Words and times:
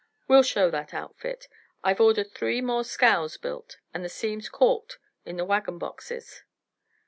We'll 0.27 0.41
show 0.41 0.71
that 0.71 0.95
outfit. 0.95 1.47
I've 1.83 2.01
ordered 2.01 2.31
three 2.33 2.59
more 2.59 2.83
scows 2.83 3.37
built 3.37 3.77
and 3.93 4.03
the 4.03 4.09
seams 4.09 4.49
calked 4.49 4.97
in 5.25 5.37
the 5.37 5.45
wagon 5.45 5.77
boxes." 5.77 6.41